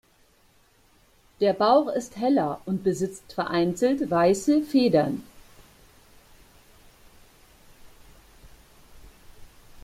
Der 1.41 1.53
Bauch 1.53 1.87
ist 1.87 2.17
heller 2.17 2.59
und 2.65 2.83
besitzt 2.83 3.33
vereinzelt 3.33 4.09
weiße 4.09 4.63
Federn. 4.63 5.21